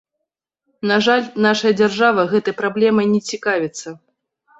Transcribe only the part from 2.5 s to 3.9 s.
праблемай не цікавіцца.